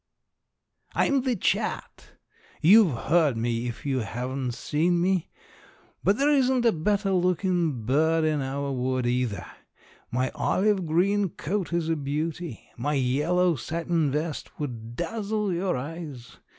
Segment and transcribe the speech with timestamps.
[0.95, 2.07] I'm the "Chat."
[2.59, 5.29] You've heard me if you haven't seen me.
[6.03, 9.45] But there isn't a better lookin' bird in our wood, either.
[10.09, 12.63] My olive green coat is a beauty.
[12.77, 16.37] My yellow satin vest would dazzle your eyes.